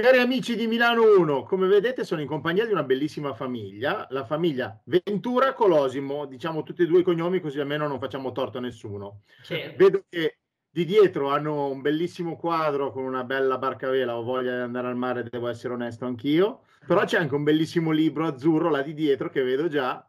Cari 0.00 0.18
amici 0.18 0.56
di 0.56 0.66
Milano 0.66 1.18
1, 1.18 1.42
come 1.42 1.66
vedete 1.66 2.04
sono 2.04 2.22
in 2.22 2.26
compagnia 2.26 2.64
di 2.64 2.72
una 2.72 2.82
bellissima 2.82 3.34
famiglia, 3.34 4.06
la 4.10 4.24
famiglia 4.24 4.80
Ventura 4.84 5.52
Colosimo, 5.52 6.24
diciamo 6.24 6.62
tutti 6.62 6.82
e 6.82 6.86
due 6.86 7.00
i 7.00 7.02
cognomi 7.02 7.38
così 7.38 7.60
almeno 7.60 7.86
non 7.86 7.98
facciamo 7.98 8.32
torto 8.32 8.58
a 8.58 8.62
nessuno. 8.62 9.22
Certo. 9.42 9.76
Vedo 9.76 10.04
che 10.08 10.38
di 10.70 10.86
dietro 10.86 11.28
hanno 11.28 11.66
un 11.66 11.82
bellissimo 11.82 12.36
quadro 12.36 12.92
con 12.92 13.04
una 13.04 13.24
bella 13.24 13.58
barca 13.58 13.88
a 13.88 13.90
vela, 13.90 14.16
ho 14.16 14.22
voglia 14.22 14.54
di 14.54 14.62
andare 14.62 14.88
al 14.88 14.96
mare, 14.96 15.22
devo 15.22 15.48
essere 15.48 15.74
onesto 15.74 16.06
anch'io, 16.06 16.62
però 16.86 17.04
c'è 17.04 17.18
anche 17.18 17.34
un 17.34 17.44
bellissimo 17.44 17.90
libro 17.90 18.26
azzurro 18.26 18.70
là 18.70 18.80
di 18.80 18.94
dietro 18.94 19.28
che 19.28 19.42
vedo 19.42 19.68
già 19.68 20.08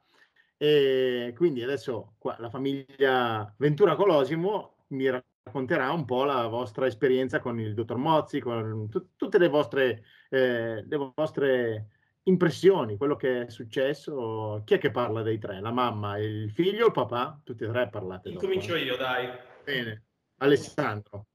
e 0.55 1.33
quindi 1.35 1.63
adesso 1.63 2.13
qua 2.17 2.37
la 2.39 2.49
famiglia 2.49 3.53
Ventura 3.57 3.95
Colosimo 3.95 4.85
mi 4.89 5.09
racconterà 5.43 5.91
un 5.91 6.05
po' 6.05 6.23
la 6.23 6.47
vostra 6.47 6.85
esperienza 6.85 7.39
con 7.39 7.59
il 7.59 7.73
dottor 7.73 7.97
Mozzi, 7.97 8.39
con 8.39 8.87
t- 8.89 9.07
tutte 9.15 9.37
le 9.37 9.47
vostre, 9.47 10.03
eh, 10.29 10.85
le 10.87 11.11
vostre 11.15 11.87
impressioni, 12.23 12.97
quello 12.97 13.15
che 13.15 13.43
è 13.45 13.49
successo. 13.49 14.61
Chi 14.65 14.75
è 14.75 14.77
che 14.77 14.91
parla 14.91 15.21
dei 15.23 15.39
tre? 15.39 15.59
La 15.59 15.71
mamma, 15.71 16.17
il 16.17 16.51
figlio, 16.51 16.87
il 16.87 16.91
papà? 16.91 17.39
Tutti 17.43 17.63
e 17.63 17.67
tre 17.67 17.89
parlate. 17.89 18.29
Incomincio 18.29 18.73
dopo. 18.73 18.83
io, 18.83 18.95
dai. 18.95 19.29
Bene. 19.63 20.03
Alessandro. 20.37 21.25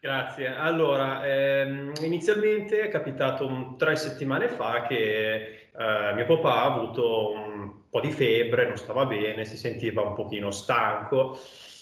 Grazie. 0.00 0.54
Allora, 0.54 1.26
ehm, 1.26 1.92
inizialmente 2.02 2.82
è 2.82 2.88
capitato 2.88 3.74
tre 3.76 3.96
settimane 3.96 4.48
fa 4.48 4.82
che 4.82 5.70
eh, 5.76 6.12
mio 6.14 6.26
papà 6.26 6.62
ha 6.62 6.74
avuto 6.74 7.32
un 7.32 7.88
po' 7.90 8.00
di 8.00 8.12
febbre, 8.12 8.68
non 8.68 8.76
stava 8.76 9.04
bene, 9.06 9.44
si 9.44 9.56
sentiva 9.56 10.02
un 10.02 10.14
pochino 10.14 10.50
stanco. 10.50 11.38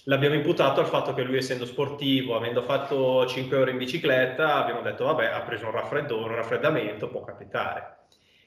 L'abbiamo 0.06 0.34
imputato 0.34 0.80
al 0.80 0.86
fatto 0.86 1.14
che 1.14 1.22
lui, 1.22 1.38
essendo 1.38 1.64
sportivo, 1.64 2.36
avendo 2.36 2.62
fatto 2.62 3.24
5 3.26 3.56
ore 3.56 3.70
in 3.70 3.78
bicicletta, 3.78 4.56
abbiamo 4.56 4.82
detto, 4.82 5.04
vabbè, 5.06 5.26
ha 5.26 5.40
preso 5.40 5.66
un 5.66 5.72
raffreddore, 5.72 6.28
un 6.28 6.36
raffreddamento, 6.36 7.08
può 7.08 7.24
capitare. 7.24 8.00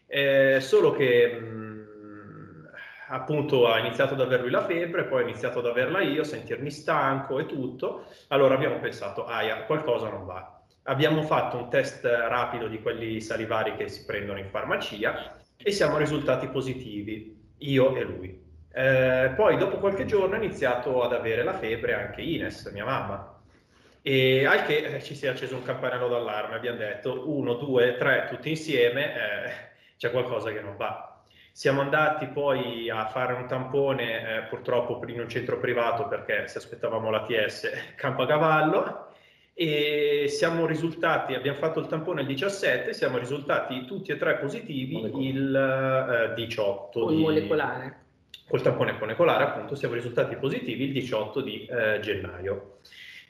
Eh, 0.06 0.60
solo 0.62 0.92
che 0.92 1.34
mh, 1.34 2.70
appunto 3.10 3.68
ha 3.68 3.80
iniziato 3.80 4.14
ad 4.14 4.22
aver 4.22 4.42
lui 4.42 4.52
la 4.52 4.66
febbre, 4.66 5.06
poi 5.06 5.24
ho 5.24 5.28
iniziato 5.28 5.60
ad 5.60 5.66
averla 5.66 6.02
io, 6.02 6.24
sentirmi 6.24 6.70
stanco 6.70 7.40
e 7.40 7.48
tutto, 7.48 8.06
allora 8.28 8.54
abbiamo 8.54 8.80
pensato, 8.80 9.26
aia, 9.26 9.64
qualcosa 9.64 10.10
non 10.10 10.26
va. 10.26 10.62
Abbiamo 10.84 11.24
fatto 11.24 11.58
un 11.58 11.70
test 11.70 12.06
rapido 12.06 12.68
di 12.68 12.82
quelli 12.82 13.20
salivari 13.20 13.76
che 13.76 13.88
si 13.90 14.06
prendono 14.06 14.38
in 14.38 14.50
farmacia 14.50 15.36
e 15.58 15.72
siamo 15.72 15.98
risultati 15.98 16.48
positivi, 16.50 17.54
io 17.58 17.96
e 17.96 18.04
lui. 18.04 18.47
Eh, 18.78 19.34
poi 19.36 19.58
dopo 19.58 19.78
qualche 19.78 20.06
giorno 20.06 20.36
ha 20.36 20.38
iniziato 20.38 21.02
ad 21.02 21.12
avere 21.12 21.44
la 21.44 21.54
febbre 21.54 21.96
anche 21.96 22.22
Ines, 22.22 22.66
mia 22.74 22.86
mamma. 22.86 23.40
E 24.04 24.46
al 24.46 24.66
che 24.66 24.78
eh, 24.78 25.02
ci 25.02 25.16
si 25.16 25.26
è 25.26 25.30
acceso 25.30 25.56
un 25.56 25.64
campanello 25.64 26.08
d'allarme, 26.08 26.56
abbiamo 26.56 26.78
detto 26.78 27.28
uno, 27.28 27.56
due, 27.56 27.96
tre, 27.98 28.28
tutti 28.30 28.50
insieme, 28.52 29.16
eh, 29.16 29.52
c'è 29.98 30.12
qualcosa 30.12 30.52
che 30.52 30.62
non 30.62 30.78
va 30.78 31.12
siamo 31.58 31.82
andati 31.82 32.28
poi 32.28 32.88
a 32.88 33.08
fare 33.08 33.34
un 33.34 33.48
tampone, 33.48 34.38
eh, 34.38 34.42
purtroppo 34.44 35.02
in 35.08 35.22
un 35.22 35.28
centro 35.28 35.58
privato 35.58 36.08
perché 36.08 36.48
se 36.48 36.60
aspettavamo 36.60 37.10
la 37.10 37.24
TS 37.24 37.96
campo 37.96 38.22
a 38.22 38.28
cavallo 38.28 39.08
e 39.56 40.28
siamo 40.30 40.68
risultati, 40.68 41.34
abbiamo 41.34 41.58
fatto 41.58 41.80
il 41.80 41.88
tampone 41.88 42.22
il 42.22 42.28
17, 42.28 42.94
siamo 42.94 43.18
risultati 43.18 43.86
tutti 43.86 44.12
e 44.12 44.18
tre 44.18 44.36
positivi 44.36 45.28
il 45.28 46.30
eh, 46.30 46.36
18 46.36 47.00
Con 47.00 47.16
di... 47.16 47.22
molecolare. 47.24 48.06
Col 48.48 48.62
tampone 48.62 48.94
molecolare 48.94 49.44
appunto 49.44 49.76
siamo 49.76 49.94
risultati 49.94 50.36
positivi 50.38 50.86
il 50.86 50.94
18 50.94 51.42
di 51.42 51.66
eh, 51.66 52.00
gennaio. 52.02 52.80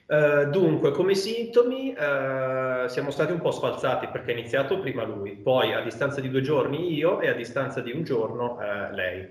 Uh, 0.08 0.50
dunque, 0.50 0.92
come 0.92 1.16
sintomi 1.16 1.90
uh, 1.90 2.88
siamo 2.88 3.12
stati 3.12 3.34
un 3.34 3.42
po' 3.42 3.52
sfalsati 3.52 4.08
perché 4.08 4.32
è 4.32 4.38
iniziato 4.38 4.80
prima 4.80 5.04
lui, 5.04 5.36
poi 5.36 5.74
a 5.74 5.82
distanza 5.82 6.22
di 6.22 6.30
due 6.30 6.40
giorni 6.40 6.94
io 6.94 7.20
e 7.20 7.28
a 7.28 7.34
distanza 7.34 7.82
di 7.82 7.92
un 7.92 8.04
giorno 8.04 8.54
uh, 8.56 8.94
lei. 8.94 9.28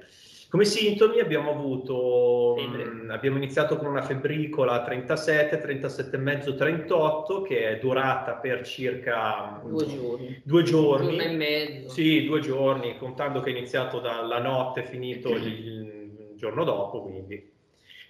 Come 0.50 0.66
sintomi 0.66 1.18
abbiamo 1.20 1.50
avuto, 1.50 2.56
mh, 2.58 3.04
mm, 3.04 3.10
abbiamo 3.10 3.38
iniziato 3.38 3.78
con 3.78 3.86
una 3.86 4.02
febbricola 4.02 4.82
37, 4.82 5.62
37,5, 5.64 6.56
38 6.56 7.40
che 7.40 7.68
è 7.70 7.78
durata 7.78 8.34
per 8.34 8.62
circa 8.62 9.58
due 9.64 9.86
giorni. 9.86 10.42
Due 10.44 10.62
giorni. 10.62 11.06
Giorno 11.06 11.22
e 11.22 11.34
mezzo. 11.34 11.88
Sì, 11.88 12.26
due 12.26 12.40
giorni, 12.40 12.98
contando 12.98 13.40
che 13.40 13.50
è 13.50 13.56
iniziato 13.56 13.98
dalla 13.98 14.40
notte 14.40 14.84
finito 14.84 15.30
il, 15.34 15.46
il 15.46 16.32
giorno 16.36 16.64
dopo, 16.64 17.00
quindi 17.00 17.54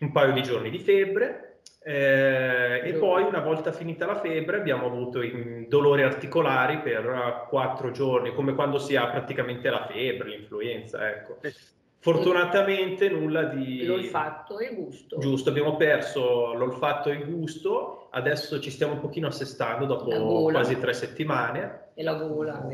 un 0.01 0.11
paio 0.11 0.33
di 0.33 0.43
giorni 0.43 0.69
di 0.69 0.81
febbre 0.81 1.56
eh, 1.89 2.81
e 2.83 2.95
poi 2.95 3.23
una 3.23 3.39
volta 3.39 3.71
finita 3.71 4.07
la 4.07 4.19
febbre 4.19 4.57
abbiamo 4.57 4.87
avuto 4.87 5.21
dolori 5.69 6.03
articolari 6.03 6.81
per 6.81 7.47
quattro 7.49 7.93
giorni, 7.93 8.35
come 8.35 8.55
quando 8.57 8.79
si 8.79 8.97
ha 8.97 9.07
praticamente 9.07 9.71
la 9.71 9.87
febbre, 9.87 10.31
l'influenza. 10.31 11.09
Ecco. 11.09 11.39
Fortunatamente 12.01 13.09
nulla 13.09 13.45
di... 13.45 13.85
L'olfatto 13.85 14.59
e 14.59 14.71
il 14.71 14.75
gusto. 14.75 15.19
Giusto, 15.19 15.51
abbiamo 15.51 15.77
perso 15.77 16.55
l'olfatto 16.55 17.09
e 17.09 17.15
il 17.15 17.25
gusto, 17.25 18.09
adesso 18.11 18.59
ci 18.59 18.71
stiamo 18.73 18.95
un 18.95 19.01
pochino 19.01 19.29
assestando 19.29 19.87
dopo 19.87 20.43
quasi 20.51 20.81
tre 20.81 20.93
settimane. 20.93 21.91
E 21.95 22.03
la 22.03 22.15
gola. 22.15 22.67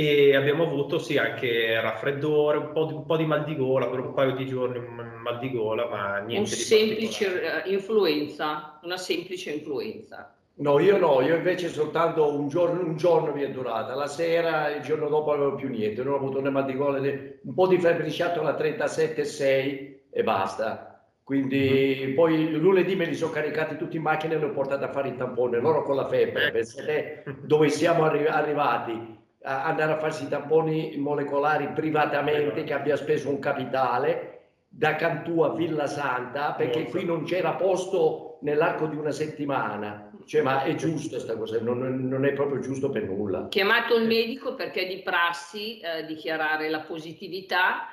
E 0.00 0.36
abbiamo 0.36 0.62
avuto 0.62 1.00
sì 1.00 1.16
anche 1.16 1.80
raffreddore, 1.80 2.58
un 2.58 2.70
po' 2.70 2.84
di, 2.84 2.92
un 2.92 3.04
po 3.04 3.16
di 3.16 3.24
mal 3.24 3.42
di 3.42 3.56
gola, 3.56 3.88
per 3.88 3.98
un 3.98 4.14
paio 4.14 4.30
di 4.36 4.46
giorni 4.46 4.78
mal 4.78 5.40
di 5.40 5.50
gola, 5.50 5.88
ma 5.88 6.18
niente 6.18 6.52
un 6.52 6.56
di 6.56 6.62
semplice 6.62 7.64
eh, 7.64 7.72
influenza, 7.72 8.78
una 8.84 8.96
semplice 8.96 9.50
influenza. 9.50 10.32
No, 10.58 10.78
io 10.78 10.98
no, 10.98 11.20
io 11.20 11.34
invece 11.34 11.68
soltanto 11.68 12.32
un 12.32 12.46
giorno, 12.46 12.80
un 12.80 12.96
giorno 12.96 13.34
mi 13.34 13.42
è 13.42 13.50
durata, 13.50 13.96
la 13.96 14.06
sera, 14.06 14.72
il 14.72 14.82
giorno 14.82 15.08
dopo 15.08 15.32
non 15.32 15.40
avevo 15.40 15.56
più 15.56 15.68
niente, 15.68 16.04
non 16.04 16.12
ho 16.12 16.16
avuto 16.16 16.40
né 16.40 16.50
mal 16.50 16.64
di 16.64 16.76
gola, 16.76 17.00
né, 17.00 17.40
un 17.42 17.54
po' 17.54 17.66
di 17.66 17.80
febbriciato 17.80 18.38
alla 18.38 18.56
37,6 18.56 19.94
e 20.10 20.22
basta. 20.22 21.02
Quindi 21.24 22.02
mm-hmm. 22.02 22.14
poi 22.14 22.52
lunedì 22.52 22.94
me 22.94 23.06
li 23.06 23.16
sono 23.16 23.32
caricati 23.32 23.76
tutti 23.76 23.96
in 23.96 24.02
macchina 24.02 24.34
e 24.34 24.38
li 24.38 24.44
ho 24.44 24.52
portati 24.52 24.84
a 24.84 24.92
fare 24.92 25.08
il 25.08 25.16
tampone, 25.16 25.58
loro 25.58 25.82
con 25.82 25.96
la 25.96 26.06
febbre, 26.06 26.52
pensate 26.52 27.24
dove 27.42 27.68
siamo 27.68 28.04
arri- 28.04 28.28
arrivati 28.28 29.16
andare 29.48 29.92
a 29.92 29.98
farsi 29.98 30.24
i 30.24 30.28
tamponi 30.28 30.96
molecolari 30.98 31.68
privatamente 31.68 32.64
che 32.64 32.74
abbia 32.74 32.96
speso 32.96 33.30
un 33.30 33.38
capitale 33.38 34.34
da 34.68 34.96
Cantù 34.96 35.40
a 35.40 35.54
Villa 35.54 35.86
Santa 35.86 36.52
perché 36.52 36.84
qui 36.84 37.04
non 37.04 37.24
c'era 37.24 37.54
posto 37.54 38.38
nell'arco 38.42 38.86
di 38.86 38.96
una 38.96 39.10
settimana. 39.10 40.12
Cioè 40.26 40.42
ma 40.42 40.62
è 40.62 40.74
giusto 40.74 41.16
questa 41.16 41.36
cosa 41.36 41.58
non, 41.60 41.78
non, 42.06 42.26
è 42.26 42.32
proprio 42.34 42.60
giusto 42.60 42.90
per 42.90 43.04
nulla. 43.04 43.48
Chiamato 43.48 43.96
il 43.96 44.06
medico 44.06 44.54
perché 44.54 44.86
di 44.86 44.98
prassi 44.98 45.80
eh, 45.80 46.04
dichiarare 46.04 46.68
la 46.68 46.80
positività. 46.80 47.88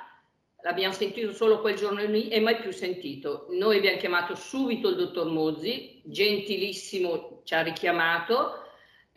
L'abbiamo 0.62 0.92
sentito 0.92 1.32
solo 1.32 1.60
quel 1.60 1.76
giorno 1.76 2.02
lì 2.02 2.28
e 2.28 2.40
mai 2.40 2.56
più 2.56 2.72
sentito. 2.72 3.46
Noi 3.50 3.78
abbiamo 3.78 3.96
chiamato 3.96 4.34
subito 4.34 4.90
il 4.90 4.96
dottor 4.96 5.30
Mozzi 5.30 6.02
gentilissimo 6.04 7.40
ci 7.44 7.54
ha 7.54 7.62
richiamato 7.62 8.65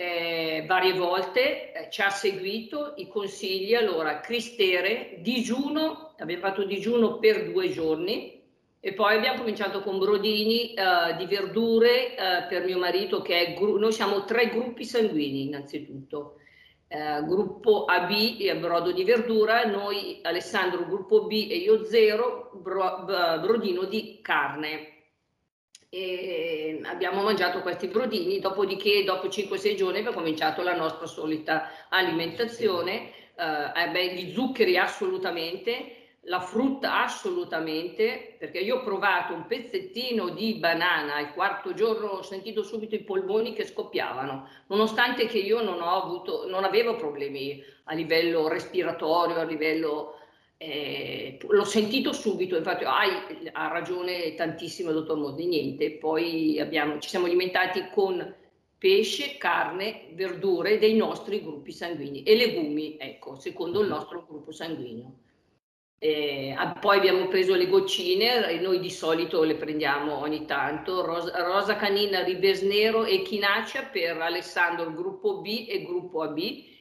eh, 0.01 0.63
varie 0.65 0.93
volte, 0.93 1.73
eh, 1.73 1.89
ci 1.89 2.01
ha 2.01 2.09
seguito 2.09 2.93
i 2.95 3.09
consigli, 3.09 3.75
allora 3.75 4.21
cristere, 4.21 5.17
digiuno, 5.19 6.13
abbiamo 6.17 6.41
fatto 6.41 6.63
digiuno 6.63 7.19
per 7.19 7.51
due 7.51 7.69
giorni 7.69 8.41
e 8.79 8.93
poi 8.93 9.17
abbiamo 9.17 9.39
cominciato 9.39 9.81
con 9.81 9.99
brodini 9.99 10.73
eh, 10.73 11.17
di 11.17 11.25
verdure 11.25 12.15
eh, 12.15 12.45
per 12.47 12.63
mio 12.63 12.77
marito 12.77 13.21
che 13.21 13.47
è, 13.47 13.53
gru- 13.53 13.77
noi 13.77 13.91
siamo 13.91 14.23
tre 14.23 14.47
gruppi 14.47 14.85
sanguigni 14.85 15.47
innanzitutto, 15.47 16.35
eh, 16.87 17.21
gruppo 17.25 17.83
AB, 17.83 18.57
brodo 18.57 18.93
di 18.93 19.03
verdura, 19.03 19.65
noi 19.65 20.19
Alessandro 20.21 20.85
gruppo 20.85 21.25
B 21.25 21.47
e 21.51 21.57
io 21.57 21.83
zero, 21.83 22.51
bro- 22.53 23.03
brodino 23.03 23.83
di 23.83 24.19
carne 24.21 24.98
e 25.89 26.79
abbiamo 26.83 27.23
mangiato 27.23 27.61
questi 27.61 27.87
brodini, 27.87 28.39
dopodiché 28.39 29.03
dopo 29.03 29.27
5-6 29.27 29.75
giorni 29.75 29.99
abbiamo 29.99 30.17
cominciato 30.17 30.61
la 30.61 30.75
nostra 30.75 31.07
solita 31.07 31.87
alimentazione, 31.89 33.11
eh, 33.35 33.83
eh, 33.83 33.89
beh, 33.89 34.13
gli 34.13 34.31
zuccheri 34.31 34.77
assolutamente, 34.77 35.95
la 36.23 36.41
frutta 36.41 37.01
assolutamente, 37.01 38.35
perché 38.37 38.59
io 38.59 38.77
ho 38.77 38.83
provato 38.83 39.33
un 39.33 39.47
pezzettino 39.47 40.29
di 40.29 40.55
banana 40.55 41.15
al 41.15 41.33
quarto 41.33 41.73
giorno 41.73 42.07
ho 42.07 42.21
sentito 42.21 42.61
subito 42.61 42.93
i 42.93 43.03
polmoni 43.03 43.53
che 43.53 43.65
scoppiavano, 43.65 44.47
nonostante 44.67 45.25
che 45.25 45.39
io 45.39 45.63
non 45.63 45.81
ho 45.81 46.03
avuto, 46.03 46.47
non 46.47 46.65
avevo 46.65 46.95
problemi 46.97 47.63
a 47.85 47.95
livello 47.95 48.47
respiratorio, 48.47 49.39
a 49.39 49.43
livello 49.43 50.18
eh, 50.61 51.37
l'ho 51.47 51.63
sentito 51.63 52.11
subito, 52.11 52.57
infatti 52.57 52.83
hai, 52.83 53.49
ha 53.53 53.69
ragione 53.69 54.33
tantissimo 54.35 54.89
il 54.89 54.95
dottor 54.95 55.15
Modi, 55.15 55.45
niente, 55.45 55.91
poi 55.91 56.59
abbiamo, 56.59 56.99
ci 56.99 57.07
siamo 57.07 57.27
alimentati 57.27 57.87
con 57.93 58.35
pesce, 58.77 59.37
carne, 59.37 60.09
verdure 60.11 60.77
dei 60.77 60.95
nostri 60.95 61.41
gruppi 61.41 61.71
sanguigni 61.71 62.23
e 62.23 62.35
legumi, 62.35 62.97
ecco, 62.99 63.35
secondo 63.35 63.79
il 63.79 63.87
nostro 63.87 64.25
gruppo 64.27 64.51
sanguigno. 64.51 65.19
Eh, 65.97 66.53
poi 66.81 66.97
abbiamo 66.97 67.27
preso 67.27 67.55
le 67.55 67.67
goccine, 67.67 68.49
e 68.49 68.59
noi 68.59 68.81
di 68.81 68.89
solito 68.89 69.43
le 69.43 69.55
prendiamo 69.55 70.17
ogni 70.19 70.45
tanto, 70.45 71.05
rosa, 71.05 71.41
rosa 71.41 71.77
canina, 71.77 72.21
ribesnero 72.21 73.05
e 73.05 73.21
chinacea 73.21 73.83
per 73.83 74.17
Alessandro 74.17 74.93
gruppo 74.93 75.39
B 75.39 75.67
e 75.69 75.83
gruppo 75.83 76.21
AB, 76.21 76.37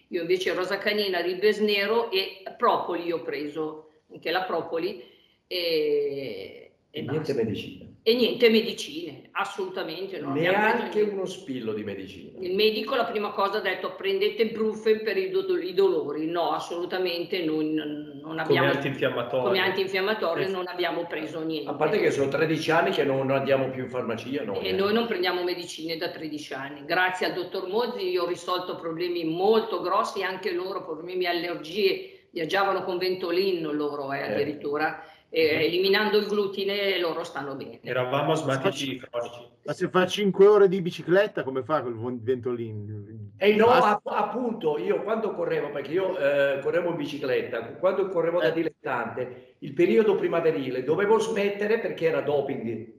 io 0.08 0.20
invece 0.22 0.55
rosa 0.55 0.78
canina, 0.78 1.20
ribesnero 1.20 2.10
e 2.10 2.43
propoli 2.56 3.12
ho 3.12 3.22
preso, 3.22 3.90
anche 4.12 4.31
la 4.31 4.43
propoli. 4.43 5.02
E, 5.46 6.72
e 6.90 7.02
niente 7.02 7.34
medicina. 7.34 7.88
E 8.02 8.14
niente 8.14 8.48
medicine, 8.48 9.28
assolutamente. 9.32 10.18
Non 10.18 10.32
Neanche 10.32 11.02
uno 11.02 11.26
spillo 11.26 11.74
di 11.74 11.84
medicina. 11.84 12.38
Il 12.40 12.54
medico 12.54 12.94
la 12.94 13.04
prima 13.04 13.32
cosa 13.32 13.58
ha 13.58 13.60
detto 13.60 13.94
prendete 13.96 14.46
brufen 14.46 15.02
per 15.02 15.16
i, 15.18 15.28
do- 15.30 15.58
i 15.58 15.74
dolori. 15.74 16.26
No, 16.26 16.52
assolutamente 16.52 17.44
non, 17.44 18.18
non 18.22 18.38
abbiamo... 18.38 18.66
Come 18.66 18.76
antinfiammatorio. 18.76 19.46
Come 19.46 19.58
antinfiammatorio 19.58 20.46
eh. 20.46 20.50
non 20.50 20.66
abbiamo 20.68 21.06
preso 21.06 21.42
niente. 21.42 21.68
A 21.68 21.74
parte 21.74 21.98
che 21.98 22.10
sono 22.10 22.28
13 22.28 22.70
anni 22.70 22.90
che 22.92 23.04
non 23.04 23.30
andiamo 23.30 23.68
più 23.68 23.82
in 23.82 23.90
farmacia. 23.90 24.42
No, 24.44 24.58
e 24.60 24.72
noi 24.72 24.92
non 24.92 25.06
prendiamo 25.06 25.42
medicine 25.42 25.96
da 25.96 26.08
13 26.08 26.54
anni. 26.54 26.84
Grazie 26.86 27.26
al 27.26 27.34
dottor 27.34 27.68
Mozzi 27.68 28.08
io 28.08 28.22
ho 28.22 28.26
risolto 28.26 28.76
problemi 28.76 29.24
molto 29.24 29.80
grossi, 29.80 30.22
anche 30.22 30.52
loro 30.52 30.82
problemi 30.84 31.26
allergie. 31.26 32.28
Viaggiavano 32.30 32.84
con 32.84 32.98
Ventolin 32.98 33.62
loro 33.62 34.12
eh, 34.12 34.22
addirittura. 34.22 35.02
Eh 35.30 35.42
eh, 35.42 35.64
eliminando 35.66 36.16
il 36.16 36.26
glutine 36.26 36.98
loro 36.98 37.22
stanno 37.22 37.54
bene. 37.54 37.80
Eravamo 37.82 38.32
asmatici 38.32 38.98
cronici. 38.98 39.46
Ma 39.62 39.72
se 39.75 39.88
fa 39.88 40.06
5 40.06 40.46
ore 40.46 40.69
di 40.69 40.80
bicicletta, 40.80 41.42
come 41.42 41.62
fa 41.62 41.82
quel 41.82 42.19
ventolino? 42.20 43.04
E 43.36 43.50
eh 43.50 43.54
no, 43.54 43.66
app- 43.66 44.06
appunto, 44.06 44.78
io 44.78 45.02
quando 45.02 45.34
correvo, 45.34 45.70
perché 45.70 45.92
io 45.92 46.16
eh, 46.19 46.60
correvo 46.62 46.90
in 46.90 46.96
bicicletta, 46.96 47.75
quando 47.75 48.08
correvo 48.08 48.40
da 48.40 48.48
eh. 48.48 48.52
dilettante, 48.52 49.56
il 49.58 49.75
periodo 49.75 50.14
primaverile 50.14 50.82
dovevo 50.82 51.19
smettere 51.19 51.78
perché 51.78 52.06
era 52.06 52.22
doping. 52.22 52.92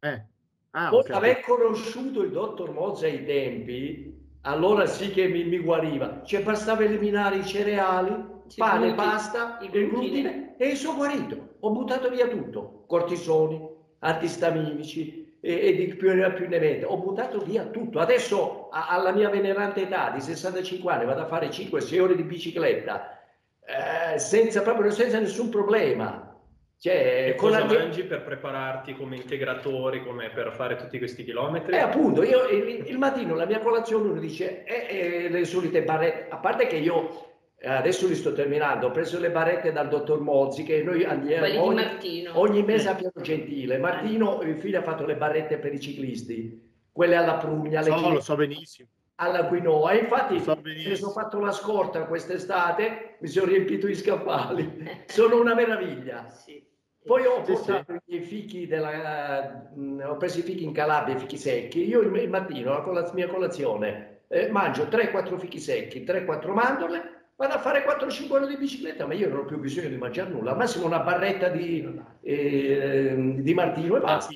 Eh. 0.00 0.24
Ah, 0.72 0.88
Poi 0.90 1.00
okay. 1.00 1.16
aver 1.16 1.40
conosciuto 1.40 2.22
il 2.22 2.32
dottor 2.32 2.70
Mozza 2.72 3.06
ai 3.06 3.24
tempi, 3.24 4.14
allora 4.42 4.84
sì 4.84 5.10
che 5.10 5.26
mi, 5.28 5.44
mi 5.44 5.58
guariva. 5.58 6.22
Cioè 6.22 6.42
bastava 6.42 6.84
eliminare 6.84 7.36
i 7.36 7.46
cereali, 7.46 8.14
pane, 8.56 8.94
pasta, 8.94 9.58
il 9.62 9.70
glutine 9.70 10.56
e 10.58 10.76
sono 10.76 10.96
guarito. 10.96 11.51
Ho 11.64 11.70
buttato 11.70 12.08
via 12.08 12.26
tutto, 12.26 12.84
cortisoni, 12.86 13.68
antistaminici 14.00 15.36
e, 15.40 15.68
e 15.68 15.74
di 15.76 15.94
più, 15.94 16.10
più 16.34 16.48
ne 16.48 16.58
vede. 16.58 16.84
Ho 16.84 16.96
buttato 16.96 17.38
via 17.38 17.64
tutto. 17.66 18.00
Adesso 18.00 18.68
a, 18.70 18.88
alla 18.88 19.12
mia 19.12 19.28
venerante 19.28 19.82
età 19.82 20.10
di 20.10 20.20
65 20.20 20.92
anni 20.92 21.04
vado 21.04 21.20
a 21.20 21.26
fare 21.26 21.50
5-6 21.50 22.00
ore 22.00 22.16
di 22.16 22.24
bicicletta 22.24 23.16
eh, 23.64 24.18
senza, 24.18 24.62
proprio, 24.62 24.90
senza 24.90 25.20
nessun 25.20 25.50
problema. 25.50 26.36
Cioè, 26.78 27.28
e 27.28 27.34
cosa 27.36 27.64
mia... 27.64 27.78
mangi 27.78 28.02
per 28.02 28.24
prepararti 28.24 28.96
come 28.96 29.14
integratori, 29.14 30.02
come 30.02 30.30
per 30.30 30.52
fare 30.52 30.74
tutti 30.74 30.98
questi 30.98 31.22
chilometri? 31.22 31.76
Eh, 31.76 31.78
appunto, 31.78 32.24
io 32.24 32.48
il, 32.48 32.88
il 32.88 32.98
mattino 32.98 33.36
la 33.36 33.46
mia 33.46 33.60
colazione 33.60 34.08
uno 34.08 34.18
dice, 34.18 34.64
eh, 34.64 34.86
eh, 34.88 35.28
le 35.28 35.44
solite 35.44 35.84
barrette, 35.84 36.26
a 36.28 36.38
parte 36.38 36.66
che 36.66 36.78
io 36.78 37.31
adesso 37.64 38.08
li 38.08 38.14
sto 38.14 38.32
terminando, 38.32 38.88
ho 38.88 38.90
preso 38.90 39.18
le 39.20 39.30
barrette 39.30 39.70
dal 39.72 39.88
dottor 39.88 40.20
Mozzi 40.20 40.64
che 40.64 40.82
noi 40.82 41.04
andiamo 41.04 41.62
ogni, 41.62 42.26
ogni, 42.32 42.62
mese 42.62 42.88
a 42.88 42.94
Piano 42.94 43.20
Gentile. 43.20 43.78
Martino, 43.78 44.42
il 44.42 44.56
figlio, 44.56 44.80
ha 44.80 44.82
fatto 44.82 45.06
le 45.06 45.16
barrette 45.16 45.58
per 45.58 45.72
i 45.72 45.80
ciclisti, 45.80 46.88
quelle 46.90 47.14
alla 47.14 47.36
prugna, 47.36 47.82
so, 47.82 47.94
le 47.94 48.12
lo 48.14 48.20
so 48.20 48.34
benissimo. 48.34 48.88
Alla 49.16 49.46
quinoa, 49.46 49.92
infatti 49.92 50.40
so 50.40 50.58
mi 50.60 50.96
sono 50.96 51.12
fatto 51.12 51.38
la 51.38 51.52
scorta 51.52 52.04
quest'estate, 52.06 53.18
mi 53.20 53.28
sono 53.28 53.46
riempito 53.46 53.86
gli 53.86 53.94
scaffali, 53.94 55.04
sono 55.06 55.40
una 55.40 55.54
meraviglia. 55.54 56.28
Sì. 56.30 56.60
Poi 57.04 57.26
ho 57.26 57.42
portato 57.42 57.92
sì, 57.92 57.98
sì. 58.06 58.16
i 58.16 58.20
fichi 58.22 58.66
della, 58.66 59.70
uh, 59.74 60.02
ho 60.04 60.16
preso 60.16 60.38
i 60.38 60.42
fichi 60.42 60.64
in 60.64 60.72
Calabria, 60.72 61.14
i 61.14 61.18
fichi 61.18 61.36
secchi. 61.36 61.86
Io 61.86 62.00
il, 62.00 62.28
mattino, 62.28 62.92
la 62.92 63.10
mia 63.14 63.28
colazione, 63.28 64.22
eh, 64.28 64.48
mangio 64.48 64.84
3-4 64.84 65.36
fichi 65.36 65.58
secchi, 65.58 66.04
3-4 66.04 66.52
mandorle 66.52 67.21
vado 67.42 67.54
a 67.54 67.58
fare 67.58 67.84
4-5 67.84 68.32
ore 68.32 68.46
di 68.46 68.56
bicicletta, 68.56 69.04
ma 69.04 69.14
io 69.14 69.28
non 69.28 69.38
ho 69.38 69.44
più 69.44 69.58
bisogno 69.58 69.88
di 69.88 69.96
mangiare 69.96 70.30
nulla, 70.30 70.52
al 70.52 70.56
massimo 70.56 70.86
una 70.86 71.00
barretta 71.00 71.48
di, 71.48 72.00
eh, 72.22 73.34
di 73.38 73.54
Martino 73.54 73.96
e 73.96 74.00
basta. 74.00 74.32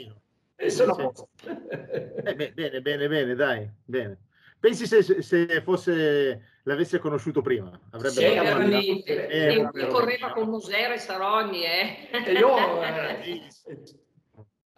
E 0.56 0.70
sono 0.70 0.92
a 0.92 0.96
posto. 0.96 1.28
Eh, 1.44 2.52
bene, 2.52 2.80
bene, 2.80 3.08
bene, 3.08 3.34
dai, 3.36 3.70
bene. 3.84 4.18
Pensi 4.58 4.86
se, 4.86 5.02
se 5.02 5.60
fosse, 5.62 6.60
l'avesse 6.64 6.98
conosciuto 6.98 7.42
prima? 7.42 7.78
Avrebbe 7.90 8.14
sì, 8.14 8.24
veramente. 8.24 9.28
Eh, 9.28 9.68
eh, 9.72 9.86
correva 9.86 10.32
con 10.32 10.48
Musera 10.48 10.94
e 10.94 10.98
Sarogni, 10.98 11.62
eh. 11.64 12.08
E 12.10 12.32
io... 12.32 12.82
Eh, 12.82 13.42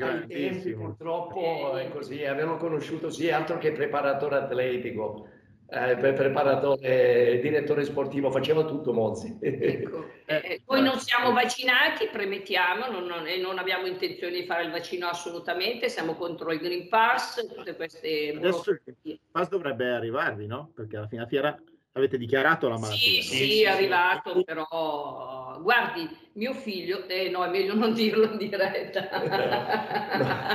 ai 0.00 0.26
tempi 0.28 0.74
purtroppo 0.74 1.76
è 1.76 1.88
così, 1.88 2.24
avevo 2.24 2.56
conosciuto 2.56 3.10
sì, 3.10 3.30
altro 3.30 3.58
che 3.58 3.72
preparatore 3.72 4.36
atletico 4.36 5.28
eh, 5.70 5.96
preparatore, 5.96 7.40
direttore 7.42 7.84
sportivo, 7.84 8.30
faceva 8.30 8.64
tutto 8.64 8.92
Mozzi. 8.92 9.38
Ecco. 9.40 10.06
Eh, 10.28 10.42
eh, 10.44 10.62
noi 10.68 10.82
non 10.82 10.98
siamo 10.98 11.32
vaccinati, 11.32 12.06
premettiamo, 12.12 12.90
non, 12.90 13.06
non, 13.06 13.26
e 13.26 13.38
non 13.38 13.56
abbiamo 13.56 13.86
intenzione 13.86 14.34
di 14.34 14.44
fare 14.44 14.64
il 14.64 14.70
vaccino 14.70 15.08
assolutamente, 15.08 15.88
siamo 15.88 16.16
contro 16.16 16.52
il 16.52 16.58
Green 16.58 16.90
Pass, 16.90 17.46
tutte 17.46 17.74
queste... 17.74 18.34
Adesso 18.36 18.72
il 18.72 18.82
Green 19.00 19.18
Pass 19.30 19.48
dovrebbe 19.48 19.88
arrivarvi, 19.88 20.46
no? 20.46 20.70
Perché 20.74 20.98
alla 20.98 21.08
fine 21.08 21.26
fiera 21.26 21.58
avete 21.98 22.18
dichiarato 22.18 22.68
la 22.68 22.78
malattia. 22.78 22.98
Sì, 22.98 23.16
no? 23.16 23.22
sì, 23.22 23.62
è 23.62 23.68
arrivato, 23.68 24.42
però 24.42 25.58
guardi, 25.60 26.08
mio 26.32 26.54
figlio, 26.54 27.06
eh, 27.08 27.28
no, 27.30 27.44
è 27.44 27.48
meglio 27.48 27.74
non 27.74 27.92
dirlo 27.92 28.24
in 28.24 28.36
diretta. 28.36 29.08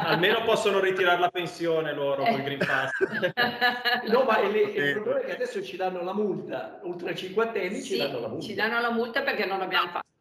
Almeno 0.05 0.43
possono 0.43 0.79
ritirare 0.79 1.19
la 1.19 1.29
pensione 1.29 1.93
loro 1.93 2.23
con 2.23 2.33
il 2.33 2.43
Green 2.43 2.59
Pass. 2.59 2.91
no, 4.09 4.23
ma 4.23 4.39
il, 4.39 4.55
il, 4.55 4.93
problema 4.93 5.19
è 5.19 5.25
che 5.25 5.33
adesso 5.33 5.63
ci 5.63 5.77
danno 5.77 6.03
la 6.03 6.13
multa, 6.13 6.79
ultra 6.83 7.13
cinquantenni 7.13 7.79
sì, 7.81 7.93
ci 7.93 7.97
danno 7.97 8.19
la 8.19 8.27
multa. 8.27 8.45
Ci 8.45 8.53
danno 8.53 8.79
la 8.79 8.91
multa 8.91 9.21
perché 9.21 9.45
non 9.45 9.61
abbiamo 9.61 9.89
fatto 9.89 10.12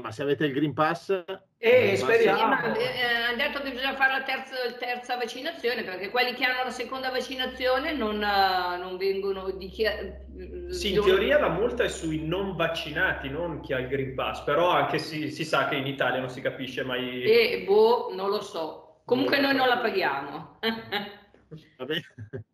ma 0.00 0.10
se 0.10 0.22
avete 0.22 0.46
il 0.46 0.52
Green 0.52 0.72
Pass... 0.72 1.24
Eh, 1.58 1.96
speriamo. 1.96 2.74
Sì, 2.74 2.80
eh, 2.80 3.04
hanno 3.26 3.36
detto 3.36 3.60
che 3.62 3.70
bisogna 3.70 3.94
fare 3.94 4.12
la 4.12 4.22
terza, 4.22 4.54
terza, 4.78 5.16
vaccinazione 5.16 5.82
perché 5.82 6.10
quelli 6.10 6.34
che 6.34 6.44
hanno 6.44 6.64
la 6.64 6.70
seconda 6.70 7.10
vaccinazione 7.10 7.92
non, 7.92 8.18
non 8.18 8.96
vengono 8.96 9.50
dichiarati. 9.50 10.22
Sì, 10.68 10.94
in 10.94 11.02
teoria 11.02 11.38
la 11.38 11.48
multa 11.48 11.84
è 11.84 11.88
sui 11.88 12.26
non 12.26 12.56
vaccinati, 12.56 13.28
non 13.28 13.60
chi 13.60 13.72
ha 13.72 13.78
il 13.78 13.88
Green 13.88 14.14
Pass, 14.14 14.42
però 14.42 14.70
anche 14.70 14.98
si, 14.98 15.30
si 15.30 15.44
sa 15.44 15.68
che 15.68 15.76
in 15.76 15.86
Italia 15.86 16.20
non 16.20 16.28
si 16.28 16.40
capisce 16.40 16.84
mai... 16.84 17.22
Eh, 17.22 17.64
boh, 17.64 18.12
non 18.14 18.28
lo 18.28 18.42
so. 18.42 19.00
Comunque 19.04 19.40
noi 19.40 19.54
non 19.54 19.68
la 19.68 19.78
paghiamo. 19.78 20.58
Va 21.78 21.84
bene. 21.84 22.04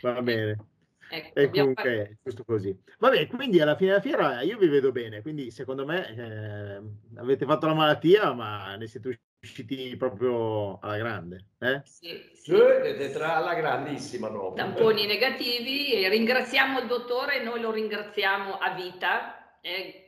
Va 0.00 0.22
bene. 0.22 0.56
Ecco, 1.16 1.38
e 1.38 1.50
comunque 1.50 1.82
fare... 1.82 2.02
è 2.02 2.16
giusto 2.22 2.44
così. 2.44 2.76
Vabbè, 2.98 3.26
quindi 3.26 3.60
alla 3.60 3.76
fine 3.76 3.90
della 3.90 4.02
fiera 4.02 4.40
io 4.42 4.58
vi 4.58 4.68
vedo 4.68 4.92
bene, 4.92 5.22
quindi 5.22 5.50
secondo 5.50 5.86
me 5.86 6.14
eh, 6.14 7.18
avete 7.18 7.46
fatto 7.46 7.66
la 7.66 7.74
malattia, 7.74 8.32
ma 8.32 8.76
ne 8.76 8.86
siete 8.86 9.20
usciti 9.40 9.96
proprio 9.96 10.78
alla 10.80 10.98
grande. 10.98 11.46
Eh? 11.58 11.80
Sì, 11.84 12.08
sì. 12.34 12.54
Siete 12.54 13.10
tra 13.12 13.38
la 13.38 13.54
grandissima 13.54 14.28
proprio. 14.28 14.64
Tamponi 14.64 15.06
negativi 15.06 15.92
e 15.94 16.08
ringraziamo 16.08 16.80
il 16.80 16.86
dottore, 16.86 17.42
noi 17.42 17.60
lo 17.60 17.70
ringraziamo 17.70 18.58
a 18.58 18.74
vita. 18.74 19.58
Eh, 19.60 20.02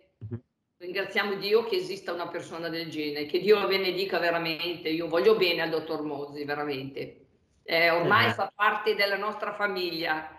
Ringraziamo 0.80 1.34
Dio 1.34 1.64
che 1.64 1.74
esista 1.74 2.12
una 2.12 2.28
persona 2.28 2.68
del 2.68 2.88
genere, 2.88 3.26
che 3.26 3.40
Dio 3.40 3.58
la 3.58 3.66
benedica 3.66 4.20
veramente. 4.20 4.88
Io 4.88 5.08
voglio 5.08 5.34
bene 5.34 5.62
al 5.62 5.70
dottor 5.70 6.02
Mozzi, 6.02 6.44
veramente. 6.44 7.26
Eh, 7.64 7.90
ormai 7.90 8.28
eh. 8.28 8.32
fa 8.32 8.52
parte 8.54 8.94
della 8.94 9.16
nostra 9.16 9.54
famiglia 9.54 10.37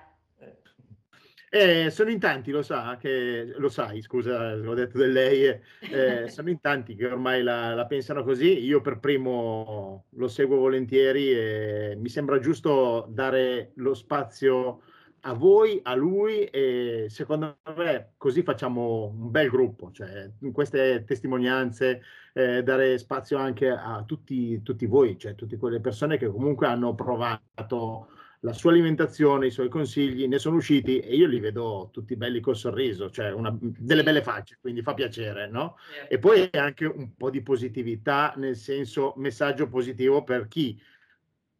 eh, 1.49 1.89
sono 1.89 2.09
in 2.11 2.19
tanti, 2.19 2.51
lo 2.51 2.61
sa, 2.61 2.97
che, 2.97 3.53
lo 3.57 3.69
sai, 3.69 4.01
scusa, 4.01 4.53
ho 4.53 4.73
detto 4.73 4.97
del 4.97 5.11
lei, 5.11 5.45
eh, 5.79 6.27
sono 6.29 6.49
in 6.49 6.59
tanti 6.59 6.95
che 6.95 7.07
ormai 7.07 7.41
la, 7.41 7.73
la, 7.73 7.85
pensano 7.85 8.23
così, 8.23 8.63
io 8.63 8.81
per 8.81 8.99
primo 8.99 10.05
lo 10.11 10.27
seguo 10.27 10.57
volentieri 10.57 11.31
e 11.31 11.97
mi 11.99 12.09
sembra 12.09 12.39
giusto 12.39 13.07
dare 13.09 13.71
lo 13.75 13.93
spazio 13.93 14.81
a 15.21 15.33
voi, 15.33 15.79
a 15.83 15.95
lui 15.95 16.45
e 16.45 17.07
secondo 17.09 17.57
me 17.75 18.13
così 18.17 18.43
facciamo 18.43 19.05
un 19.07 19.31
bel 19.31 19.49
gruppo, 19.49 19.91
cioè 19.91 20.29
in 20.41 20.51
queste 20.51 21.03
testimonianze 21.03 22.01
eh, 22.33 22.63
dare 22.63 22.97
spazio 22.97 23.37
anche 23.37 23.69
a 23.69 24.03
tutti, 24.05 24.61
tutti 24.61 24.85
voi, 24.85 25.17
cioè 25.17 25.35
tutte 25.35 25.57
quelle 25.57 25.81
persone 25.81 26.17
che 26.17 26.27
comunque 26.27 26.67
hanno 26.67 26.95
provato 26.95 28.07
la 28.41 28.53
sua 28.53 28.71
alimentazione, 28.71 29.47
i 29.47 29.51
suoi 29.51 29.67
consigli, 29.67 30.27
ne 30.27 30.39
sono 30.39 30.57
usciti 30.57 30.99
e 30.99 31.15
io 31.15 31.27
li 31.27 31.39
vedo 31.39 31.89
tutti 31.91 32.15
belli 32.15 32.39
col 32.39 32.55
sorriso, 32.55 33.09
cioè 33.09 33.31
una, 33.31 33.55
delle 33.59 34.03
belle 34.03 34.21
facce, 34.21 34.57
quindi 34.61 34.81
fa 34.81 34.93
piacere, 34.93 35.49
no? 35.49 35.77
E 36.07 36.19
poi 36.19 36.47
anche 36.53 36.85
un 36.85 37.15
po' 37.15 37.29
di 37.29 37.41
positività, 37.41 38.33
nel 38.37 38.55
senso 38.55 39.13
messaggio 39.17 39.67
positivo 39.67 40.23
per 40.23 40.47
chi 40.47 40.79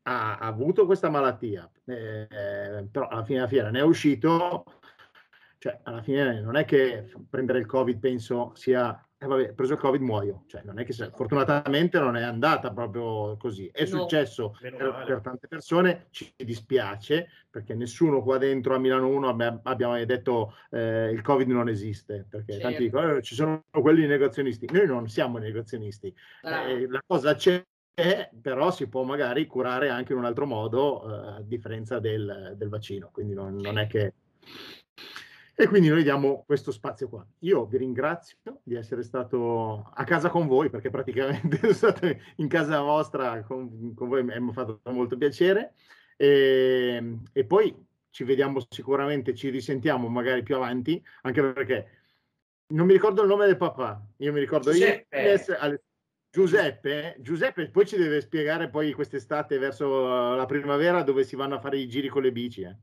ha, 0.03 0.37
ha 0.37 0.47
avuto 0.47 0.85
questa 0.85 1.09
malattia, 1.09 1.69
eh, 1.85 2.87
però 2.89 3.07
alla 3.07 3.25
fine 3.25 3.39
della 3.39 3.49
fiera 3.49 3.69
ne 3.71 3.79
è 3.79 3.83
uscito, 3.83 4.63
cioè 5.57 5.79
alla 5.83 6.01
fine 6.01 6.39
non 6.39 6.55
è 6.55 6.63
che 6.63 7.11
prendere 7.29 7.59
il 7.59 7.65
Covid 7.65 7.99
penso 7.99 8.53
sia 8.55 9.03
eh 9.21 9.27
vabbè, 9.27 9.53
preso 9.53 9.73
il 9.73 9.79
Covid 9.79 10.01
muoio. 10.01 10.43
Cioè, 10.47 10.61
non 10.63 10.79
è 10.79 10.85
che 10.85 10.93
se, 10.93 11.11
fortunatamente 11.13 11.99
non 11.99 12.15
è 12.15 12.23
andata 12.23 12.71
proprio 12.71 13.35
così. 13.37 13.69
È 13.71 13.81
no. 13.81 13.87
successo 13.87 14.55
per, 14.59 15.03
per, 15.05 15.19
tante 15.21 15.47
persone, 15.47 16.07
ci 16.11 16.31
dispiace, 16.37 17.27
perché 17.49 17.75
nessuno 17.75 18.23
qua 18.23 18.37
dentro 18.37 18.75
a 18.75 18.79
Milano 18.79 19.09
1 19.09 19.27
abbia, 19.27 19.59
abbia 19.63 19.87
mai 19.89 20.05
detto 20.05 20.55
eh, 20.71 21.09
il 21.11 21.21
Covid 21.21 21.49
non 21.49 21.67
esiste, 21.67 22.25
perché 22.29 22.53
certo. 22.53 22.67
tanti 22.67 22.83
dicono 22.83 23.15
eh, 23.15 23.21
ci 23.21 23.35
sono 23.35 23.65
quelli 23.69 24.07
negazionisti. 24.07 24.67
Noi 24.71 24.87
non 24.87 25.09
siamo 25.09 25.37
negazionisti. 25.37 26.15
Eh, 26.41 26.87
la 26.87 27.03
cosa 27.05 27.35
c'è 27.35 27.61
però 28.41 28.71
si 28.71 28.87
può 28.87 29.03
magari 29.03 29.45
curare 29.45 29.89
anche 29.89 30.13
in 30.13 30.19
un 30.19 30.25
altro 30.25 30.45
modo 30.45 31.03
eh, 31.03 31.27
a 31.39 31.41
differenza 31.41 31.99
del, 31.99 32.53
del 32.55 32.69
vaccino, 32.69 33.09
quindi 33.11 33.33
non, 33.33 33.55
non, 33.55 33.77
è 33.77 33.87
che... 33.87 34.13
E 35.61 35.67
quindi 35.67 35.89
noi 35.89 36.03
diamo 36.03 36.45
questo 36.45 36.71
spazio 36.71 37.09
qua. 37.09 37.27
Io 37.39 37.65
vi 37.65 37.75
ringrazio 37.79 38.61
di 38.63 38.75
essere 38.75 39.03
stato 39.03 39.91
a 39.93 40.05
casa 40.05 40.29
con 40.29 40.47
voi, 40.47 40.69
perché 40.69 40.89
praticamente 40.89 41.57
sono 41.73 41.73
stato 41.73 42.07
in 42.37 42.47
casa 42.47 42.79
vostra 42.79 43.43
con, 43.43 43.93
con 43.93 44.07
voi, 44.07 44.23
mi 44.23 44.31
ha 44.31 44.53
fatto 44.53 44.79
molto 44.85 45.17
piacere. 45.17 45.73
E, 46.15 47.17
e, 47.33 47.43
poi 47.43 47.75
ci 48.09 48.23
vediamo 48.23 48.65
sicuramente, 48.69 49.35
ci 49.35 49.49
risentiamo 49.49 50.07
magari 50.07 50.43
più 50.43 50.55
avanti, 50.55 51.05
anche 51.23 51.41
perché 51.41 51.87
non 52.67 52.85
mi 52.87 52.93
ricordo 52.93 53.23
il 53.23 53.27
nome 53.27 53.45
del 53.45 53.57
papà, 53.57 54.01
io 54.15 54.31
mi 54.31 54.39
ricordo 54.39 54.71
Giuseppe. 54.71 55.21
io, 55.21 55.81
Giuseppe, 56.31 57.17
Giuseppe, 57.19 57.69
poi 57.69 57.85
ci 57.85 57.97
deve 57.97 58.21
spiegare 58.21 58.69
poi 58.69 58.93
quest'estate 58.93 59.57
verso 59.57 60.35
la 60.35 60.45
primavera 60.45 61.03
dove 61.03 61.25
si 61.25 61.35
vanno 61.35 61.55
a 61.55 61.59
fare 61.59 61.79
i 61.79 61.89
giri 61.89 62.07
con 62.07 62.21
le 62.21 62.31
bici. 62.31 62.61
Eh. 62.61 62.77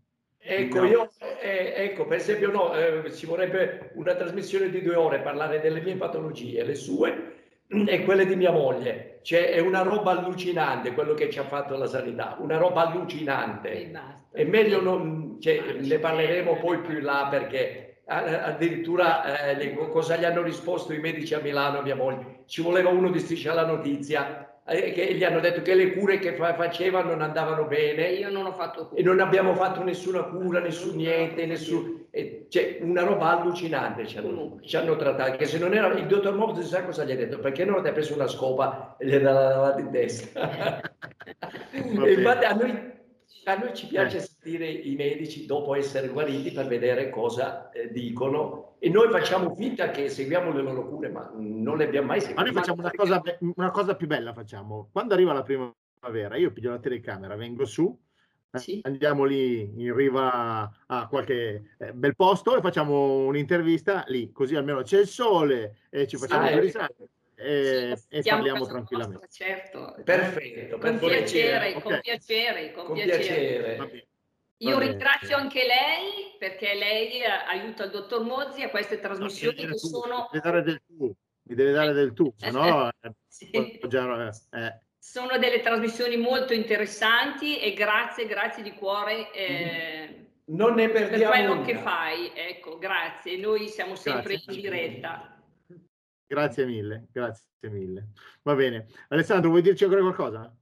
Ecco, 0.49 0.81
no. 0.81 0.87
io, 0.87 1.11
eh, 1.43 1.75
ecco, 1.77 2.07
per 2.07 2.19
esempio, 2.19 2.51
no, 2.53 2.73
eh, 2.73 3.13
ci 3.13 3.27
vorrebbe 3.27 3.91
una 3.95 4.15
trasmissione 4.15 4.71
di 4.71 4.81
due 4.81 4.95
ore 4.95 5.21
parlare 5.21 5.61
delle 5.61 5.81
mie 5.81 5.97
patologie, 5.97 6.63
le 6.63 6.77
sue 6.77 7.35
e 7.69 8.05
quelle 8.05 8.27
di 8.27 8.37
mia 8.37 8.53
moglie. 8.53 9.19
Cioè, 9.23 9.51
è 9.51 9.59
una 9.59 9.83
roba 9.83 10.13
allucinante 10.13 10.93
quello 10.93 11.15
che 11.15 11.29
ci 11.31 11.41
ha 11.41 11.45
fatto 11.45 11.77
la 11.77 11.87
sanità, 11.87 12.37
una 12.39 12.59
roba 12.59 12.87
allucinante. 12.87 13.91
È 14.31 14.45
meglio 14.45 14.81
non, 14.81 15.39
cioè, 15.41 15.79
ne 15.81 15.99
parleremo 15.99 16.59
poi 16.59 16.79
più 16.79 16.99
in 16.99 17.05
là 17.05 17.27
perché 17.29 18.03
addirittura 18.07 19.49
eh, 19.49 19.75
cosa 19.91 20.17
gli 20.17 20.25
hanno 20.25 20.43
risposto 20.43 20.93
i 20.93 21.01
medici 21.01 21.35
a 21.35 21.41
Milano, 21.41 21.83
mia 21.83 21.97
moglie. 21.97 22.45
Ci 22.47 22.63
voleva 22.63 22.91
uno 22.91 23.11
di 23.11 23.19
striscia 23.19 23.53
la 23.53 23.67
notizia 23.67 24.43
eh, 24.43 24.56
che 24.67 25.15
gli 25.15 25.23
hanno 25.23 25.39
detto 25.39 25.63
che 25.63 25.75
le 25.75 25.93
cure 25.93 26.19
che 26.19 26.35
fa- 26.35 26.55
facevano 26.55 27.11
non 27.11 27.23
andavano 27.23 27.67
bene. 27.67 28.09
Io 28.11 28.31
non 28.31 28.47
ho 28.47 28.53
fatto 28.53 28.89
cura. 28.89 29.01
E 29.01 29.05
non 29.05 29.21
abbiamo 29.21 29.55
fatto 29.55 29.83
nessuna 29.85 30.25
cura, 30.25 30.59
nessun 30.59 30.97
niente, 30.97 31.47
nessun... 31.47 32.07
E, 32.11 32.47
cioè, 32.49 32.79
una 32.81 33.03
roba 33.03 33.39
allucinante 33.39 34.07
ci 34.07 34.19
hanno, 34.19 34.59
ci 34.63 34.77
hanno 34.77 34.97
trattato. 34.97 35.37
Che 35.37 35.45
se 35.45 35.59
non 35.59 35.73
era 35.73 35.87
il 35.89 36.07
dottor 36.07 36.35
Mobs, 36.35 36.61
sa 36.63 36.83
cosa 36.85 37.05
gli 37.05 37.13
ha 37.13 37.17
detto? 37.17 37.39
Perché 37.39 37.65
non 37.65 37.81
ti 37.81 37.89
ha 37.89 37.93
preso 37.93 38.15
una 38.15 38.27
scopa 38.27 38.97
e 38.99 39.07
gli 39.07 39.15
ha 39.15 39.21
dato 39.21 39.79
in 39.79 39.91
testa? 39.91 40.81
e 41.71 42.13
infatti 42.13 42.45
a 42.45 42.55
noi, 42.55 42.95
a 43.45 43.57
noi 43.57 43.75
ci 43.75 43.87
piace 43.87 44.17
eh. 44.17 44.21
sentire 44.21 44.69
i 44.69 44.95
medici 44.95 45.47
dopo 45.47 45.75
essere 45.75 46.09
guariti 46.09 46.51
per 46.51 46.67
vedere 46.67 47.11
cosa 47.11 47.71
eh, 47.71 47.91
dicono 47.93 48.75
e 48.79 48.89
noi 48.89 49.09
facciamo 49.09 49.55
finta 49.55 49.91
che 49.91 50.09
seguiamo 50.09 50.53
le 50.53 50.63
loro 50.63 50.89
cure, 50.89 51.09
ma 51.09 51.31
non 51.35 51.77
le 51.77 51.85
abbiamo 51.85 52.09
mai 52.09 52.21
seguite. 52.21 52.41
Ma 52.41 52.47
noi 52.47 52.57
facciamo 52.57 52.81
una 52.83 52.91
cosa, 52.91 53.23
una 53.55 53.71
cosa 53.71 53.97
più 53.97 54.07
bella, 54.07 54.33
facciamo. 54.33 54.91
Quando 54.93 55.15
arriva 55.15 55.33
la 55.33 55.43
primavera, 55.43 56.37
io 56.37 56.53
piglio 56.53 56.71
la 56.71 56.79
telecamera, 56.79 57.37
vengo 57.37 57.65
su, 57.65 57.99
eh, 58.51 58.59
sì. 58.59 58.81
andiamo 58.83 59.25
lì 59.25 59.83
in 59.83 59.95
riva 59.95 60.71
a 60.87 61.09
qualche 61.09 61.77
eh, 61.79 61.93
bel 61.95 62.15
posto 62.15 62.57
e 62.57 62.61
facciamo 62.61 63.25
un'intervista 63.27 64.05
lì, 64.09 64.31
così 64.31 64.55
almeno 64.57 64.83
c'è 64.83 65.01
il 65.01 65.09
sole 65.09 65.79
e 65.89 66.07
ci 66.07 66.17
facciamo 66.17 66.47
ah, 66.47 66.51
due 66.51 66.61
risate 66.61 67.09
e, 67.47 67.97
sì, 67.97 68.07
e 68.09 68.23
parliamo 68.23 68.67
tranquillamente. 68.67 69.27
Nostra, 69.27 69.47
certo. 69.47 70.03
Perfetto. 70.03 70.79
Con, 70.79 70.99
piacere, 70.99 71.69
okay. 71.69 71.81
con 71.81 72.01
piacere, 72.03 72.73
con, 72.73 72.85
con 72.87 72.95
piacere, 72.95 73.19
piacere. 73.19 73.75
piacere. 73.75 74.09
Io 74.59 74.79
ringrazio 74.79 75.37
anche 75.37 75.67
lei 75.67 76.35
perché 76.39 76.75
lei 76.75 77.23
aiuta 77.23 77.85
il 77.85 77.91
dottor 77.91 78.23
Mozzi 78.23 78.63
a 78.63 78.71
queste 78.71 78.99
trasmissioni 79.01 79.63
no, 79.63 79.69
che 79.69 79.75
tu, 79.75 79.87
sono... 79.87 80.29
Mi 80.33 80.41
deve 80.41 80.51
dare 80.51 80.63
del 80.63 80.83
tu, 80.87 81.15
mi 81.43 81.55
deve 81.55 81.73
dare 81.73 81.93
del 81.93 82.13
tu, 82.15 82.33
se 82.35 82.51
no... 82.51 82.91
sì. 83.29 83.81
già, 83.87 84.31
eh. 84.53 84.81
Sono 84.99 85.39
delle 85.39 85.61
trasmissioni 85.61 86.17
molto 86.17 86.55
interessanti 86.55 87.61
e 87.61 87.75
grazie, 87.75 88.27
grazie 88.27 88.63
di 88.63 88.73
cuore. 88.73 89.31
Eh, 89.33 90.27
non 90.47 90.75
ne 90.75 90.89
per 90.89 91.11
quello 91.11 91.53
una. 91.53 91.65
che 91.65 91.77
fai, 91.77 92.33
ecco, 92.35 92.79
grazie. 92.79 93.37
Noi 93.37 93.69
siamo 93.69 93.95
sempre 93.95 94.35
grazie. 94.35 94.55
in 94.55 94.61
diretta. 94.61 95.36
Grazie 96.27 96.67
mille, 96.67 97.07
grazie 97.13 97.47
mille. 97.71 98.09
Va 98.43 98.55
bene. 98.55 98.87
Alessandro, 99.09 99.51
vuoi 99.51 99.63
dirci 99.63 99.85
ancora 99.85 100.03
qualcosa? 100.03 100.53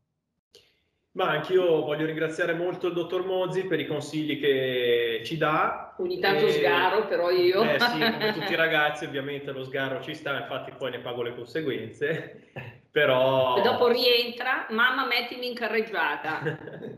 Ma 1.13 1.31
anch'io 1.31 1.85
voglio 1.85 2.07
ringraziare 2.07 2.55
molto 2.55 2.89
il 2.89 2.93
dottor 2.93 3.25
Mozzi 3.25 3.67
per 3.67 3.79
i 3.79 3.87
consigli 3.87 4.41
che 4.41 5.23
ci 5.25 5.37
dà. 5.37 5.95
Ogni 5.99 6.19
tanto 6.19 6.47
e... 6.47 6.51
sgaro, 6.51 7.07
però 7.07 7.31
io. 7.31 7.63
Eh 7.63 7.79
sì, 7.79 7.99
come 8.11 8.33
tutti 8.33 8.53
i 8.53 8.57
ragazzi, 8.57 9.05
ovviamente 9.05 9.53
lo 9.53 9.63
sgaro 9.63 10.03
ci 10.03 10.15
sta, 10.15 10.41
infatti 10.41 10.73
poi 10.77 10.91
ne 10.91 10.99
pago 10.99 11.23
le 11.23 11.35
conseguenze. 11.35 12.51
Però... 12.91 13.57
E 13.57 13.63
dopo 13.63 13.89
rientra, 13.89 14.67
mamma 14.71 15.07
mettimi 15.07 15.49
in 15.49 15.55
carreggiata. 15.55 16.43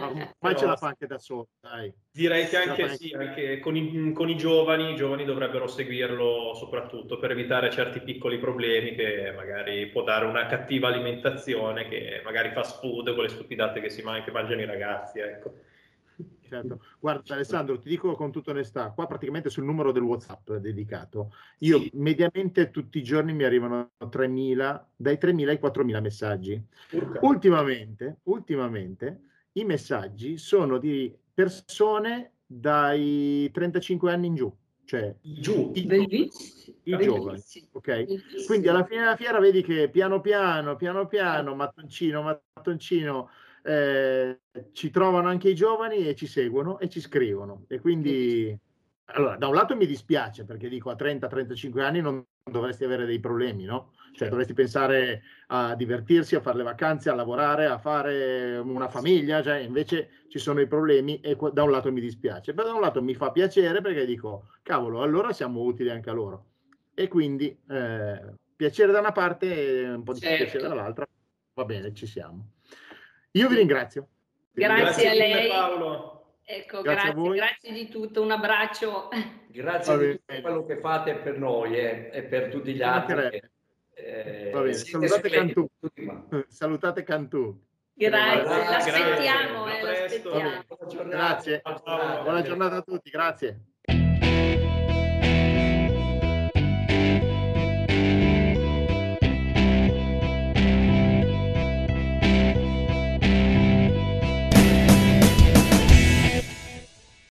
Ormai 0.00 0.56
ce 0.56 0.66
la 0.66 0.76
fa 0.76 0.88
anche 0.88 1.06
da 1.06 1.18
solo, 1.18 1.48
dai. 1.60 1.92
Direi 2.10 2.48
che 2.48 2.56
anche, 2.56 2.96
sì, 2.96 3.14
anche 3.14 3.58
con, 3.60 3.76
i, 3.76 4.12
con, 4.12 4.28
i, 4.28 4.36
giovani, 4.36 4.92
i 4.92 4.96
giovani 4.96 5.24
dovrebbero 5.24 5.66
seguirlo 5.66 6.54
soprattutto 6.54 7.18
per 7.18 7.30
evitare 7.30 7.70
certi 7.70 8.00
piccoli 8.00 8.38
problemi 8.38 8.94
che 8.94 9.32
magari 9.36 9.86
può 9.88 10.02
dare 10.02 10.24
una 10.24 10.46
cattiva 10.46 10.88
alimentazione, 10.88 11.86
che 11.88 12.22
magari 12.24 12.50
fast 12.50 12.80
food, 12.80 13.12
quelle 13.14 13.28
stupidate 13.28 13.80
che, 13.80 13.90
si 13.90 14.02
man- 14.02 14.24
che 14.24 14.30
mangiano 14.30 14.62
i 14.62 14.66
ragazzi, 14.66 15.18
ecco. 15.18 15.54
Certo. 16.48 16.82
Guarda 16.98 17.34
Alessandro, 17.34 17.78
ti 17.78 17.88
dico 17.88 18.14
con 18.14 18.32
tutta 18.32 18.52
onestà, 18.52 18.90
qua 18.90 19.06
praticamente 19.06 19.50
sul 19.50 19.64
numero 19.64 19.92
del 19.92 20.02
WhatsApp 20.02 20.52
dedicato, 20.54 21.34
io 21.58 21.78
sì. 21.78 21.90
mediamente 21.94 22.70
tutti 22.70 22.98
i 22.98 23.02
giorni 23.02 23.34
mi 23.34 23.44
arrivano 23.44 23.90
3.000, 23.98 24.84
dai 24.96 25.18
3.000 25.20 25.48
ai 25.48 25.58
4.000 25.62 26.00
messaggi. 26.00 26.64
Ultimamente, 27.20 28.20
ultimamente 28.24 29.20
i 29.52 29.64
messaggi 29.64 30.38
sono 30.38 30.78
di 30.78 31.14
persone 31.34 32.32
dai 32.46 33.50
35 33.52 34.10
anni 34.10 34.28
in 34.28 34.34
giù, 34.34 34.52
cioè 34.84 35.14
giù, 35.20 35.70
i, 35.74 36.30
i 36.84 36.96
giovani. 36.98 37.42
Ok? 37.72 38.46
Quindi 38.46 38.68
alla 38.68 38.84
fine 38.84 39.00
della 39.00 39.16
fiera 39.16 39.38
vedi 39.38 39.62
che 39.62 39.90
piano 39.90 40.20
piano, 40.22 40.76
piano 40.76 41.06
piano, 41.06 41.54
mattoncino, 41.54 42.22
mattoncino, 42.22 43.30
eh, 43.68 44.40
ci 44.72 44.90
trovano 44.90 45.28
anche 45.28 45.50
i 45.50 45.54
giovani 45.54 46.08
e 46.08 46.14
ci 46.14 46.26
seguono 46.26 46.78
e 46.78 46.88
ci 46.88 47.00
scrivono. 47.00 47.64
E 47.68 47.80
quindi, 47.80 48.58
allora, 49.06 49.36
da 49.36 49.46
un 49.46 49.54
lato 49.54 49.76
mi 49.76 49.84
dispiace 49.84 50.46
perché 50.46 50.70
dico 50.70 50.88
a 50.88 50.96
30-35 50.96 51.80
anni 51.80 52.00
non 52.00 52.24
dovresti 52.50 52.84
avere 52.84 53.04
dei 53.04 53.20
problemi, 53.20 53.64
no? 53.64 53.92
Cioè 54.14 54.30
dovresti 54.30 54.54
pensare 54.54 55.22
a 55.48 55.74
divertirsi, 55.74 56.34
a 56.34 56.40
fare 56.40 56.56
le 56.56 56.62
vacanze, 56.62 57.10
a 57.10 57.14
lavorare, 57.14 57.66
a 57.66 57.76
fare 57.76 58.56
una 58.56 58.88
famiglia, 58.88 59.42
cioè 59.42 59.58
invece 59.58 60.24
ci 60.28 60.38
sono 60.38 60.60
i 60.60 60.66
problemi 60.66 61.20
e 61.20 61.36
da 61.52 61.62
un 61.62 61.70
lato 61.70 61.92
mi 61.92 62.00
dispiace, 62.00 62.54
però 62.54 62.68
da 62.68 62.74
un 62.74 62.80
lato 62.80 63.02
mi 63.02 63.14
fa 63.14 63.30
piacere 63.30 63.82
perché 63.82 64.06
dico, 64.06 64.48
cavolo, 64.62 65.02
allora 65.02 65.34
siamo 65.34 65.60
utili 65.60 65.90
anche 65.90 66.08
a 66.08 66.14
loro. 66.14 66.46
E 66.94 67.06
quindi 67.06 67.54
eh, 67.68 68.20
piacere 68.56 68.92
da 68.92 69.00
una 69.00 69.12
parte 69.12 69.82
e 69.82 69.90
un 69.90 70.02
po' 70.02 70.14
di 70.14 70.20
certo. 70.20 70.44
piacere 70.44 70.68
dall'altra, 70.68 71.06
va 71.52 71.64
bene, 71.66 71.92
ci 71.92 72.06
siamo. 72.06 72.56
Io 73.32 73.48
vi 73.48 73.56
ringrazio. 73.56 74.08
Grazie, 74.52 74.82
grazie 74.82 75.08
a 75.08 75.14
lei. 75.14 75.48
Paolo. 75.48 76.18
Ecco, 76.50 76.80
grazie, 76.80 77.12
grazie, 77.12 77.34
grazie, 77.34 77.72
di 77.72 77.88
tutto, 77.88 78.22
un 78.22 78.30
abbraccio. 78.30 79.10
Grazie 79.48 79.98
di 79.98 80.12
tutto 80.12 80.40
quello 80.40 80.64
che 80.64 80.78
fate 80.78 81.14
per 81.16 81.38
noi 81.38 81.76
eh, 81.76 82.10
e 82.12 82.22
per 82.22 82.48
tutti 82.48 82.72
gli 82.74 82.82
altri. 82.82 83.42
Eh, 83.92 84.72
salutate, 84.72 85.28
Cantù. 85.28 85.68
salutate 86.48 87.02
Cantù. 87.02 87.60
Grazie, 87.92 88.42
l'aspettiamo. 88.44 89.66
Eh, 89.68 89.82
l'aspettiamo. 89.82 90.64
Grazie, 91.08 91.62
buona 91.84 92.42
giornata 92.42 92.76
a 92.76 92.82
tutti, 92.82 93.10
grazie. 93.10 93.60